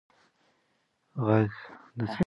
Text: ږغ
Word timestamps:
ږغ 1.25 1.55